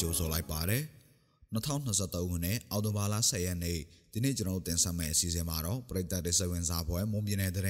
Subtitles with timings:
[0.00, 0.82] ကြိုဆိုလိုက်ပါတယ်
[1.54, 3.78] 2023ခုနှစ်အောက်တိုဘာလ10ရက်နေ့
[4.12, 7.64] ဒီနေ့ကျွန်တော်တင်ဆက်မယ့်အစီအစဉ်မှာတော့ပြည်သက်တဲ့စဝင်စာပွဲမွန်ပြည်နယ်တဲ့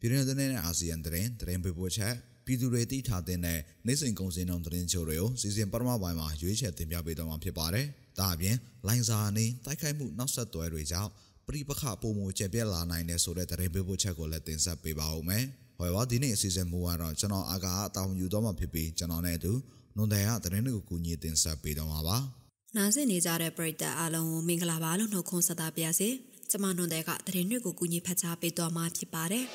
[0.00, 2.14] ပြည်နယ်တဲ့အာဆီယံတဲ့တဲ့ပေးပို့ချက်
[2.46, 7.86] ပြည်သူတွေသိထားတဲ့နိုင်စဉ်ကုန်စည်နှုန်းသတင်းချို့တွေကိုစီစဉ်ပထမပိုင်းမှာရွေးချယ်တင်ပြပေးတော့မှာဖြစ်ပါတယ်။
[8.18, 11.10] ဒါအပြင်လိုင်းစာအနေတိုက်ခိုက်မှုနောက်ဆက်တွဲတွေကြောင့်
[11.46, 15.44] ပြိပခပုံမူကျပြက်လာနိုင်တဲ့ဆိုတဲ့သတင်းပေးပို့ချက်ကိုလည်းတင်ဆက်ပေးပါဦးမယ်။
[15.80, 19.52] ဟောပါဒီနေ့အစီအစဉ်မူကတော့ကျွန်တော်အာကာအတောင်ယူတော့မှာဖြစ်ပြီးကျွန်တော်နဲ့အတူ
[19.96, 22.16] နွန်တယ်ကသတင်းတွေကိုကူညီတင်ဆက်ပေးတော့မှာပါ။
[22.76, 26.08] နားဆင်နေကြတဲ့ပရိသတ်အားလုံးကိုမင်္ဂလာပါလို့နှုတ်ခွန်းဆက်သပါရစေ။
[26.50, 29.44] ကျွန်မနွန်တယ်ကသတင်းတွေကိုကူညီဖတ်ကြားပေးတော့မှာဖြစ်ပါတယ်။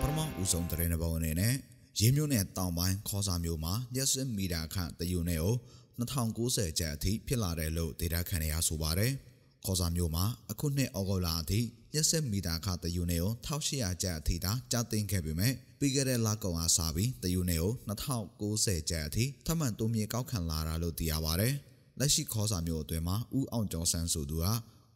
[0.00, 1.54] ပထမဦးဆုံးသတင်းတစ်ပုဒ်အနေနဲ့
[2.00, 5.54] ရေးမျိုးနဲ့တောင်ပိုင်းခေါ်စာမျိုးမှာရက်စမီတာခန့်တယူနဲ့ကို
[5.98, 9.12] 2090ကျပ်အထိဖြစ်လာတယ်လို့ဒေတာခန့်ရဆိုပါတယ်။
[9.64, 11.60] ခေါ်စာမျိုးမှာအခုနှစ်ဩဂုတ်လအထိ
[11.94, 21.54] ရက်စမီတာခတယူနဲ့ကို1800ကျပ်အထိသာကျသိမ်းခဲ့ပေမဲ့ပြီးခဲ့တဲ့လကုန်အားစပြီးတယူနဲ့ကို2090ကျပ်အထိထပ်မံတိုးမြင့်ကောက်ခံလာတာလို့သိရပါတယ်။
[21.98, 24.46] လက်ရှိခေါ်စာမျိုးအတွင်းမှာဦးအောင်ကျော်ဆန်းဆိုသူက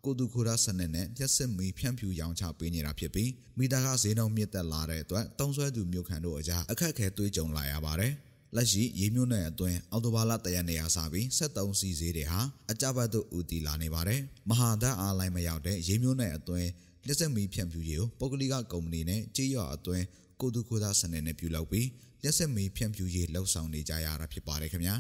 [0.05, 8.13] ကိုတူခိုရာစနစ်နဲ့ရက်စစ်မီဖြန့်ဖြူရောင်းချပေးနေတာဖြစ်ပြီးမိသားကဈေးနှုန်းမြင့်တက်လာတဲ့အတွက်တုံးဆွဲသူမြို့ခံတို့အကြားအခက်အခဲတွေးကြုံလာရပါတယ်။
[8.57, 16.69] လက်ရှိရေမျိုးနယ်အတွင်းအော်တိုဘာလတရနေရာစပြီး73စီဈေးတွေဟာအကြဘတ်တို့ဦးတည်လာနေပါတယ်။မဟာဒတ်အားလိုင်းမရောက်တဲ့ရေမျိုးနယ်အတွင်း
[17.07, 20.05] လက်ဆက်မီဖြန့်ဖြူရေးကိုပုဂ္ဂလိကကုမ္ပဏီနဲ့ကြေးရွာအတွင်း
[20.41, 21.89] ကိုတူခိုသားစနစ်နဲ့ပြုလုပ်ပြီး
[22.23, 24.95] လက်ဆက်မီဖြန့်ဖြူရေးလှုပ်ဆောင်နေကြရတာဖြစ်ပါတယ်ခင်ဗျာ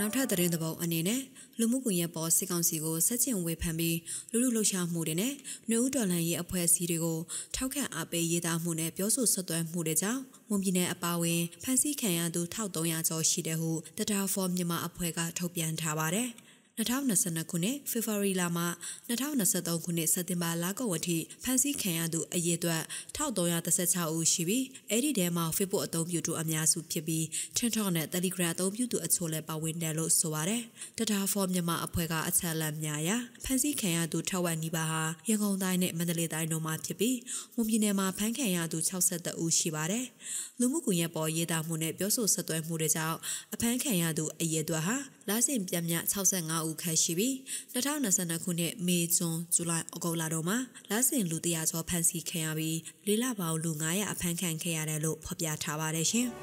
[0.00, 1.22] နောက်ထပ်သတင်းသဘောအနေနဲ့
[1.58, 3.98] လူမှုကွန်ရက်ပေါ်စစ်ကောင်စီကိုစက်ကျင်ဝေဖန်ပြီး
[4.30, 5.34] လူလူလှုပ်ရှားမှုတွေနဲ့
[5.68, 7.18] နှွေဦးတော်လှန်ရေးအဖွဲ့အစည်းတွေကို
[7.54, 16.30] ထောက်ခံအားပေးရေးသားမှုနဲ့ပြောဆိုဆွတ်သွဲမှုတွေကြောင့်မွန်ပြည်နယ်အပါအဝင်ဖမ်းဆီးခံရသူ1300ကျော်ရှိတဲ့ဟုတတာဖော်မြန်မာအဖွဲ့ကထုတ်ပြန်ထားပါတယ်။
[16.78, 18.64] 2022ခုနှစ်ဖေဖော်ဝါရီလမှ
[19.08, 22.82] 2023ခုနှစ်စက်တင်ဘာလကုန်အထိဖမ်းဆီးခံရသူအရေအတွက်
[23.16, 27.24] 1336ဦးရှိပြီးအဲ့ဒီထဲမှာ Facebook အသုံးပြုသူအများစုဖြစ်ပြီး
[27.56, 30.62] TikTok နဲ့ Telegram အသုံးပြုသူအချို့လည်းပါဝင်တယ်လို့ဆိုပါတယ်။
[30.98, 37.16] တတာဖော်မြန်မာအဖွဲ့ကအချက်အလက်များရာဖမ်းဆီးခံရသူထက်ဝက်နီးပါးဟာရန်ကုန်တိုင်းနဲ့မန္တလေးတိုင်းတို့မှာဖြစ်ပြီး
[37.54, 40.04] မွန်ပြည်နယ်မှာဖမ်းခံရသူ62ဦးရှိပါတယ်။
[40.58, 43.18] လူမှုကွန်ရက်ပေါ်ရေးသားမှုနဲ့ပြောဆိုဆက်သွယ်မှုတွေကြောင့်
[43.54, 44.96] အဖမ်းခံရသူအရေအတွက်ဟာ
[45.28, 47.34] လစဉ်ပြတ်မြ65ဦးခန့်ရှိပြီး
[47.74, 50.58] 2022ခုနှစ်မေဇွန်ဇူလိုင်ဩဂုတ်လတို့မှာ
[50.90, 56.28] လစဉ်လူတရာကျော်ဖမ်းဆီးခံရပြီးလေးလပေါင်းလူ900အဖမ်းခံခဲ့ရတယ်လို့ဖော်ပြထားပါတယ်ရှင်။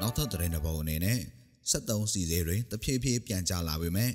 [0.00, 1.20] နောက်ထပ်သတင်းတစ်ပုဒ်အနေနဲ့
[1.72, 4.10] 73စီစေတွေတဖြည်းဖြည်းပြန်ကျလာပေမဲ့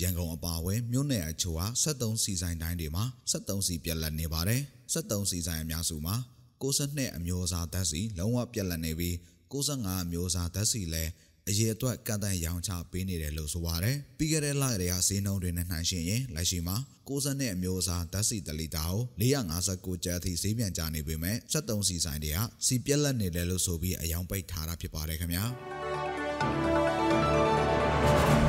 [0.00, 4.62] ရန်ကုန်အပါအဝင်မြို့နယ်အချို့ဟာ73စီဆိုင်တိုင်းတွေမှာ73စီပြက်လက်နေပါတယ်
[4.94, 6.16] 73စီဆိုင်အများစုမှာ
[6.62, 9.16] 62အမျိုးအစားဓာတ်စီလုံးဝပြက်လက်နေပြီး
[9.52, 11.12] 65အမျိုးအစားဓာတ်စီလည်း
[11.48, 16.76] အရေးအတွက်ကန့်တန့်ရောင်းချပေးနေတယ်လို့ဆိုပါတယ်။ပြီးခဲ့တဲ့လကတည်းကဈေးနှုန်းတွေနဲ့နှိုင်းယှဉ်ရင်လက်ရှိမှာ
[17.08, 25.44] 60နဲ့အမျိုးအစားဓာတ်စီတလီတာကို459ကျပ်အထိဈေးပြန်ကျနေပေမဲ့73စီဆိုင်တွေကစီပြက်လက်နေတယ်လို့ဆိုပြီးအယောင်ပိတ်ထားတာဖြစ်ပါတယ်ခင်ဗျာ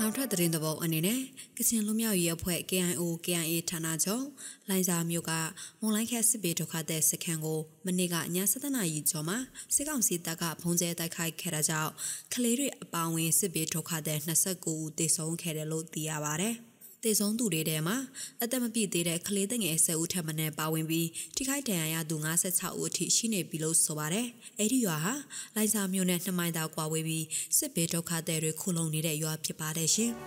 [0.09, 1.21] နောက်ထပ်သတင်းသဘောအနေနဲ့
[1.57, 4.27] ကချင်လူမျိုးရေးအဖွဲ့ KIO KIA ဌာနချုပ်
[4.69, 5.33] လိုင်စာမြို့က
[5.81, 9.39] မွန်လိုင်းခက်စစ်ပေဒုက္ခတဲ့စခန်းကိုမနေ့ကည7:00နာရီကျော်မှာ
[9.75, 11.93] စစ်ကောင်စီတပ်ကဖုံးကျဲတိုက်ခိုက်ခဲ့တာကြောင့်
[12.35, 16.53] ကလေးတွေအပောင်ဝင်စစ်ပေဒုက္ခတဲ့29ဦးသေဆုံးခဲ့တယ်လို့သိရပါဗျ။
[17.05, 17.97] တေဆုံးသူတွေထဲမှာ
[18.43, 22.17] အသက်မပြည့်သေးတဲ့ကလေးငယ်10ဦးထက်မနည်းပါဝင်ပြီးထိခိုက်ဒဏ်ရာရသူ
[22.49, 24.27] 56ဦးအထိရှိနေပြီလို့ဆိုပါတယ်။
[24.59, 25.15] အဲ့ဒီရွာဟာ
[25.57, 27.27] လိုင်စာမြို့နဲ့နှစ်မိုင်သာကွာဝေးပြီး
[27.59, 30.13] စစ်ဘေးဒုက္ခသည်တွေခုလုံနေတဲ့ရွာဖြစ်ပါတယ်ရှင်။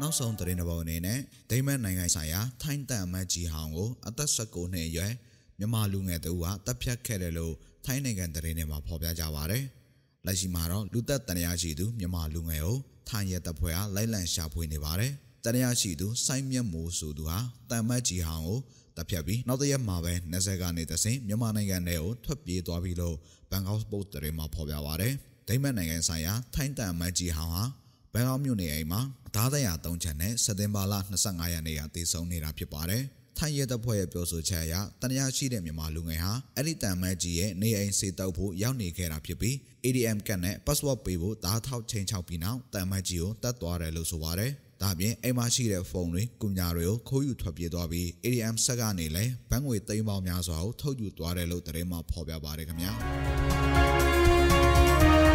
[0.00, 1.18] နောက်ဆုံးသတင်းတစ်ပုဒ်အနေနဲ့
[1.50, 5.12] ဒိမတ်နိုင်ငံဆိုင်ရာထိုင်းတန်အမတ်ကြီးဟောင်းကိုအသက်19နှစ်အရွယ်
[5.58, 7.54] မြန်မာလူငယ်တဦးကတပ်ဖြတ်ခဲ့တယ်လို့
[7.84, 9.60] ထိုင်းနိုင်ငံသတင်းထဲမှာဖော်ပြကြပါဗျ။
[10.26, 12.78] လက်ရှိမှာတော့လူသက်တန်ရာရှိသူမြန်မာလူငယ်ကို
[13.08, 15.12] ထိုင်းရဲတပ်ဖွဲ့ကလိုက်လံရှာဖွေနေပါတယ်။
[15.44, 17.38] တန်ရာရှိသူစိုင်းမြတ်မိုးဆိုသူဟာ
[17.70, 18.58] တန်မတ်ကြီးဟောင်းကို
[18.96, 23.16] တပ်ဖြတ်ပြီးနောက်တရက်မှာပဲနေဆက်ကနေတဆင်မြန်မာနိုင်ငံထဲကိုထွက်ပြေးသွားပြီလို့
[23.50, 25.14] ဘန်ကောက်ပို့တရေမှာဖော်ပြပါရတယ်။
[25.48, 27.64] ဒိမတ်နိုင်ငံဆိုင်ရာထိုင်းတန်မတ်ကြီးဟောင်းဟာ
[28.12, 33.02] ဘန်ကောက်မြို့နေအိမ်မှာအသားတရာ၃ချက်နဲ့စက်တင်ဘာလ25ရက်နေ့ကတည်ဆုံနေတာဖြစ်ပါတယ်။
[33.38, 39.54] ထိုင်းရဲတပ်ဖွဲ့ရဲ့ပြောဆိုချက်အရတန်ရာရှိတဲ့မြန်မာလူငယ်ဟာအဲ့ဒီတန်မတ်ကြီးရဲ့နေအိမ်စေတောက်ဖို့ရောက်နေခဲ့တာဖြစ်ပြီး
[39.84, 44.52] ADM ကတ်နဲ့ password ပေးဖို့ဓာတ်ထောက်ချင်းချောက်ပြီးနောက်တန်မတ်ကြီးကိုတတ်သွားတယ်လို့ဆိုပါတယ်။
[44.82, 52.92] ဒါပြင်အိမ်မှာရှိတဲ့ဖုန်းတွေကုညာတွေကိုခိုးယူထွက်ပြေးသွားပြီး ADM ဆက်ကနေလည်းဘဏ်ငွေသိန်းပေါင်းများစွာကိုထုတ်ယူသွားတယ်လို့သတင်းမှဖော်ပြပါတယ်ခင်ဗျာ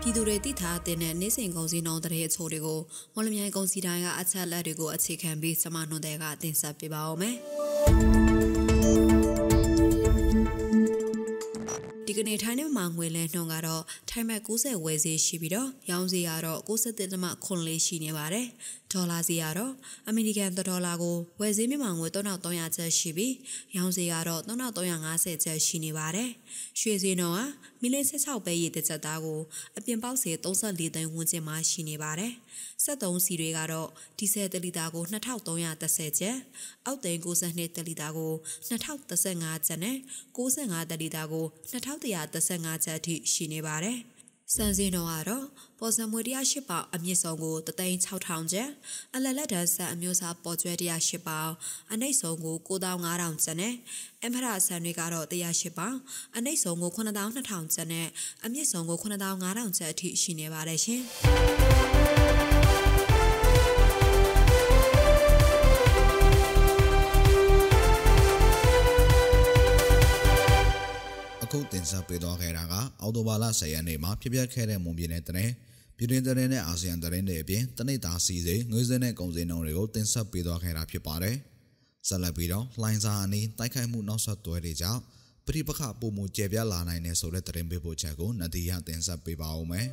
[0.00, 2.80] ပြည်သူတွေသိထားတင်တဲ့နေ့စဉ်ကုန်စည်နှုန်းတဲ့အချို့တွေကို
[3.14, 7.36] မော်လမြိုင်ကုန်စည်တိုင်းကအချက်လက်တွေကိုအခြေခံပြီးစမနှွန်တဲ့ကတင်ဆက်ပေးပါဦးမယ်
[12.06, 18.46] ဒီကနေ့ထိုင်းနဲ့မှာငွေလဲနှုန်းကတော့ထိုင်းဘတ်90ဝယ်ဈေးရှိပြီးတော့ရောင်းဈေးကတော့63.9လေးရှိနေပါတယ်။
[18.92, 19.72] ဒေါ်လာဈေးကတော့
[20.08, 23.34] အမေရိကန်ဒေါ်လာကိုဝယ်ဈေးမြန်မာငွေ3300ကျပ်ရှိပြီး
[23.76, 26.30] ရောင်းဈေးကတော့3350ကျပ်ရှိနေပါတယ်။
[26.80, 27.40] ရွှေဈေးနှုန်းက
[27.82, 29.40] မီလ16ပဲရည်တစ်ချက်သားကို
[29.76, 32.32] အပြင်ပေါက်ဈေး34သိန်းဝန်းကျင်မှာရှိနေပါတယ်။
[32.84, 33.88] 73စီတွေကတော့
[34.18, 36.36] ဒီဇယ်တလီတာကို2330ကျပ်၊
[36.86, 38.32] အောက်သိန်း62တလီတာကို
[38.68, 39.96] 2035ကျပ်နဲ့
[40.36, 43.98] 65တလီတာကို2135ကျပ်အထိရှိနေပါတယ်။
[44.54, 45.44] စံစင်းတော်ကတော့
[45.78, 48.70] ပေါ်စံမွေ108ပေါင်အမြင့်ဆုံးကို36000ကျပ်
[49.14, 51.50] အလလက်တန်းဆက်အမျိုးအစားပေါ်ကျွဲ108ပေါင်
[51.92, 53.74] အနှိမ့်ဆုံးကို9500ကျပ်နဲ့
[54.24, 55.96] အမဖရဆန်တွေကတော့108ပေါင်
[56.36, 58.06] အနှိမ့်ဆုံးကို9200ကျပ်နဲ့
[58.44, 62.17] အမြင့်ဆုံးကို9500ကျပ်အထိရှိနေပါတယ်ရှင်
[71.92, 75.52] ဆက်ပေးသွားခဲ့တာကအော်တိုဘာလ10ရက်နေ့မှာဖြစ်ပျက်ခဲ့တဲ့မွန်ပြည်နယ်တရင်
[75.96, 81.36] ပြည်တွင်းတရင်နဲ့အာဆီယံတရင်တွေအပြင်တနိဒာစီစိငွေစင်းနဲ့ကုန်စည်နှုန်းတွေကိုတင်ဆက်ပေးသွားခဲ့တာဖြစ်ပါတယ်။
[82.08, 85.00] ဆက်လက်ပြီးတော့လှိုင်းစာအနီးတိုက်ခိုက်မှုနောက်ဆက်တွဲတွေကြောင့်
[85.46, 89.86] ပရိပခပုံမှုကျေပြလာနိုင်တဲ့ဆိုတဲ့တရင်ပေးပို့ချက်ကိုနဒီရတင်ဆက်ပေးပါဦးမယ်။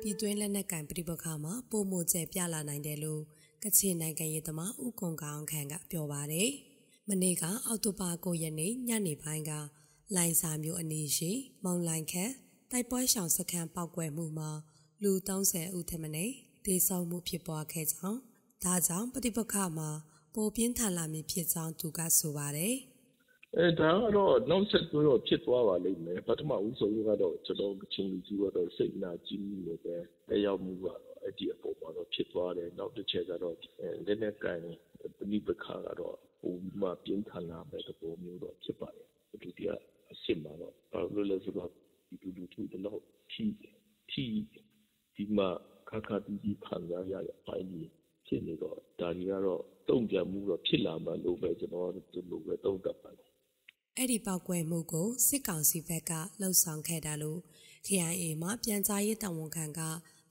[0.00, 3.22] ပြည်တွင်းလက်နက်ကင်ပြိပခါမှာပုံမှုကျဲပြလာနိုင်တယ်လို့
[3.64, 6.50] ကချင်နိုင်ငံရေးသမားဦးကွန်ကောင်ခန့်ကပြောပါတယ်။
[7.10, 9.52] မနေ့ကအောက်တိုဘာ9ရက်နေ့ညနေပိုင်းက
[10.16, 11.30] လိုင်စာမျိုးအနီးရှိ
[11.64, 12.30] မောင်လိုင်ခက်
[12.70, 14.50] တိုက်ပွဲရှောင်စခန်းပောက်ကွယ်မှုမှာ
[15.02, 16.34] လူ30ဦးထက်မနည်း
[16.66, 18.18] ဒေဆုံးမှုဖြစ်ပွားခဲ့ကြောင်း
[18.64, 19.90] ဒါကြောင့်ပဋိပက္ခမှာ
[20.34, 22.74] ပိုပြင်းထန်လာမည်ဖြစ်ကြောင်းသူကဆိုပါတယ်။
[23.56, 33.54] အဲဒါကတော့နောက်ဆက်တွဲတော့ဖြစ်သွားပါလိမ့်မယ်ပထမဦးဆုံးကတော့ကျွန်တော်ကချင်လူကြီးကတော့စိတ်နာကြီးနေတယ်အဲရောက်မှုကတော့အဲ့ဒီအပေါ်မှာတော့ဖြစ်သွားတယ်နောက်တစ်ချက်ကတော့
[34.06, 34.60] လက်နဲ့ကန်
[35.18, 39.70] ပဏိပခါကတော့ ပုံမှပြင်းထန်လာတဲ့ပုံမျိုးတော့ဖြစ်ပါတယ်ဒုတိယ
[40.12, 41.70] အဆင့်မှာတော့ဘာလို့လဲဆိုတော့
[42.08, 43.00] ဒီလူလူထုတော့
[43.32, 43.44] ထီ
[44.10, 44.24] ထီ
[45.14, 45.48] ဒီမှာ
[45.88, 47.90] ခါခါတီးတီးခံရရတဲ့အပိုင်းကြီး
[48.26, 53.28] ဖြစ်နေတော့ဒါကြီးကတော့တုံ့ပြန်မှုတော့ဖြစ်လာမှလို့ပဲကျွန်တော်တို့လိုပဲတုံ့တက်ပါတယ်
[53.96, 57.40] အဲ့ဒီပောက်ကွဲမှုကိုစစ်ကောင်စီဘက်ကလှုပ်ဆောင်ခဲ့တာလို့
[57.86, 59.80] KIA မှာပြန်ကြားရေးတာဝန်ခံက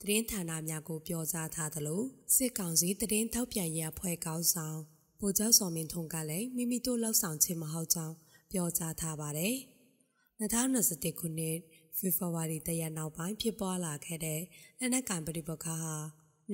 [0.01, 2.01] သတင်းဌာနများကိုပြောကြားထားသလို
[2.35, 4.79] စစ်ကောင်စီသတင်းထောက်ပြန်ရေးအဖွဲ့ကောင်းဆောင်
[5.19, 8.15] ဗိုလ်ချုပ်စော်မင်းထွန်းကလည်းမိမိတို့လောက်ဆောင်ခြင်းမဟုတ်ကြောင်း
[8.51, 9.55] ပြောကြားထားပါတယ်။
[10.39, 11.57] 2021ခုနှစ်
[11.97, 14.41] ဖေဖော်ဝါရီတရက်နောက်ပိုင်းဖြစ်ပွားလာခဲ့တဲ့
[14.79, 15.95] လက်နက်ကင်ပဋိပက္ခဟာ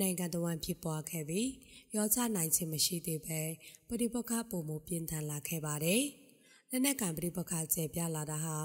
[0.00, 1.48] နိုင်ငံတော်ဝန်ဖြစ်ပွားခဲ့ပြီး
[1.96, 3.40] ရောချနိုင်ခြင်းမရှိသေးပဲ
[3.88, 6.04] ပဋိပက္ခပုံမှုပြင်းထန်လာခဲ့ပါတယ်။
[6.70, 8.58] လက်နက်ကံပရိပခါကျဲပြလာတာဟာ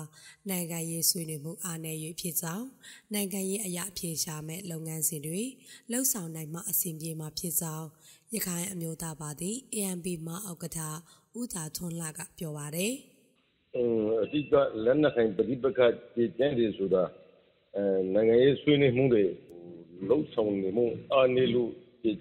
[0.49, 2.67] နိုင်ငံရေးဆွေးနွေးမှုအားနည်း၍ဖြစ်ကြောင်း
[3.13, 5.41] နိုင်ငံရေးအရာအပြေရှာမဲ့လုပ်ငန်းစဉ်တွေ
[5.91, 7.87] လှုပ်ဆောင်နိုင်မှအဆင်ပြေမှာဖြစ်ကြောင်း
[8.35, 10.79] ရခိုင်အမျိုးသားပါတီ ANP မှဥက္ကဋ္ဌ
[11.39, 12.93] ဦးသာထွန်းလှကပြောပါတယ်။
[13.75, 14.53] အင်းအဓိက
[14.83, 17.03] လက်နက်ကံပရိပခါကျဲကျဲတယ်ဆိုတာ
[17.75, 17.83] အဲ
[18.13, 19.23] နိုင်ငံရေးဆွေးနွေးမှုတွေ
[20.07, 21.71] လှုပ်ဆောင်နေမှုအားနည်းလို့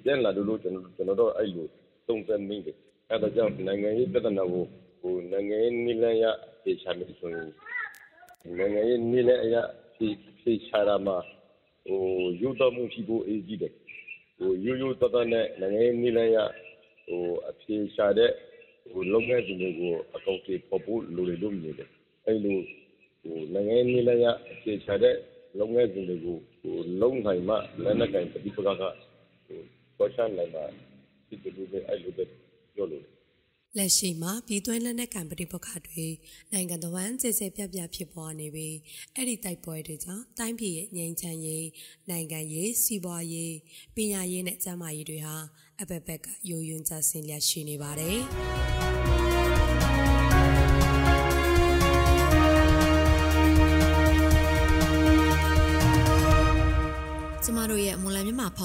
[0.05, 1.67] ကျဲလာလို့ကျွန်တော်ကျွန်တော်တို့အဲ့လို
[2.07, 2.77] သုံးသပ်မိတယ်။
[3.11, 7.49] အဲဒါကြောင့်နိုင်ငံရေးပြဿနာကိုနိုင်ငံရေးနည်းလမ်းအရအဖြေရှာမယ်ဆိုရင်
[8.59, 11.17] နိုင်ငံရေးနည်းလမ်းအရအဖြေရှာရာမှာ
[12.41, 13.75] ရိုးသားမှုရှိဖို့အရေးကြီးတယ်။
[14.41, 16.39] ရိုးရိုးသားသားနဲ့နိုင်ငံရေးနည်းလမ်းအရ
[17.51, 18.33] အဖြေရှာတဲ့
[19.13, 21.89] လုပ်ငန်းစဉ်တွေကိုအကောင်အထည်ဖော်ဖို့လိုတယ်လို့မြင်တယ်။
[22.27, 22.55] အဲဒီ
[23.25, 25.15] လိုနိုင်ငံရေးနည်းလမ်းအရအဖြေရှာတဲ့
[25.59, 26.37] လုပ်ငန်းစဉ်တွေကို
[27.01, 28.83] လုပ်နိုင်မှလက်နက်ကိုင်ပဋိပက္ခက
[29.97, 30.65] ကွာခြားနိုင်မှာ
[31.29, 32.25] ဖြစ်တယ်လို့အဲဒီလိုပဲ
[32.75, 33.18] ပြောလိုတယ်
[33.77, 36.07] လက်ရှိမှာပြည်တွင်းလက်နက်ကံပဋိပက္ခတွေ
[36.53, 38.77] နိုင်ငံတော်ဝန်ကျေကျေပြပြဖြစ်ပွားနေပြီး
[39.15, 41.67] အဲ့ဒီတိုက်ပွဲတွေကြောင့်တိုင်းပြည်ရဲ့ငြိမ်းချမ်းရေး
[42.11, 43.55] နိုင်ငံရေးစီးပွားရေး
[43.95, 45.37] ပညာရေးနဲ့ကျန်းမာရေးတွေဟာ
[45.81, 48.78] အပက်ပက်ကယိုယွင်းကျဆင်းလျက်ရှိနေပါတယ်